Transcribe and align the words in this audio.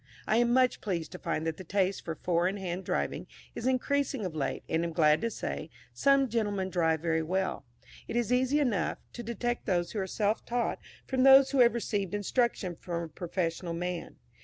I 0.27 0.37
am 0.37 0.51
much 0.51 0.81
pleased 0.81 1.11
to 1.11 1.19
find 1.19 1.45
that 1.45 1.57
the 1.57 1.63
taste 1.63 2.03
for 2.03 2.15
four 2.15 2.47
in 2.47 2.57
hand 2.57 2.85
driving 2.85 3.27
is 3.53 3.67
increasing 3.67 4.25
of 4.25 4.33
late, 4.35 4.63
and 4.67 4.83
am 4.83 4.93
glad 4.93 5.21
to 5.21 5.29
say, 5.29 5.69
some 5.93 6.27
gentlemen 6.27 6.71
drive 6.71 7.01
very 7.01 7.21
well. 7.21 7.65
It 8.07 8.15
is 8.15 8.33
easy 8.33 8.59
enough, 8.59 8.97
to 9.13 9.21
detect 9.21 9.67
those 9.67 9.91
who 9.91 9.99
are 9.99 10.07
self 10.07 10.43
taught 10.43 10.79
from 11.05 11.21
those 11.21 11.51
who 11.51 11.59
have 11.59 11.75
received 11.75 12.15
instruction 12.15 12.75
from 12.77 13.03
a 13.03 13.07
professional 13.09 13.73
man. 13.75 14.15